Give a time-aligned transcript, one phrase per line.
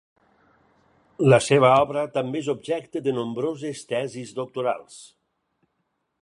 [1.33, 4.99] La seva obra també és objecte de nombroses tesis doctorals.